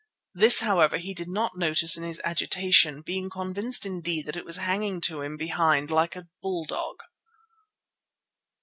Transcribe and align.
This, 0.33 0.61
however, 0.61 0.97
he 0.97 1.13
did 1.13 1.27
not 1.27 1.55
notice 1.59 1.95
in 1.95 2.03
his 2.03 2.19
agitation, 2.25 3.03
being 3.03 3.29
convinced 3.29 3.85
indeed 3.85 4.25
that 4.25 4.35
it 4.35 4.45
was 4.45 4.57
hanging 4.57 4.99
to 5.01 5.21
him 5.21 5.37
behind 5.37 5.91
like 5.91 6.15
a 6.15 6.27
bulldog. 6.41 7.03